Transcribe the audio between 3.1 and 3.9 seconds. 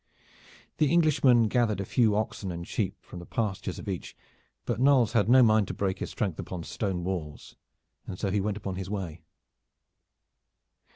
the pastures of